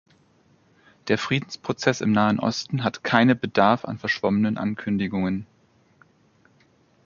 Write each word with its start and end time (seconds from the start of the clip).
Der 1.09 1.19
Friedensprozess 1.19 2.01
im 2.01 2.11
Nahen 2.11 2.39
Osten 2.39 2.83
hat 2.83 3.03
keine 3.03 3.35
Bedarf 3.35 3.85
an 3.85 3.99
verschwommenen 3.99 4.57
Ankündigungen. 4.57 5.45